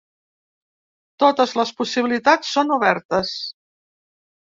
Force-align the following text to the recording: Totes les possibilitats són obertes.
Totes 1.25 1.53
les 1.61 1.75
possibilitats 1.83 2.57
són 2.57 2.77
obertes. 2.81 3.39